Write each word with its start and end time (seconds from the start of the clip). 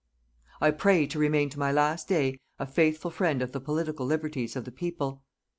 I 0.59 0.71
pray 0.71 1.05
to 1.05 1.19
remain 1.19 1.51
to 1.51 1.59
my 1.59 1.71
last 1.71 2.07
day 2.07 2.39
a 2.57 2.65
faithful 2.65 3.11
friend 3.11 3.39
of 3.43 3.51
the 3.51 3.59
political 3.61 4.03
liberties 4.07 4.55
of 4.55 4.65
the 4.65 4.71
people. 4.71 5.21